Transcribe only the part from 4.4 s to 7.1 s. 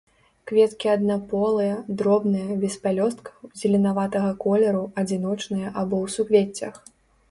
колеру, адзіночныя або ў суквеццях.